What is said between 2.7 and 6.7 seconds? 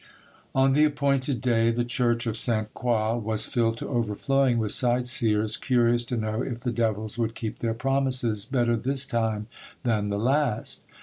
Croix was filled to overflowing with sightseers curious to know if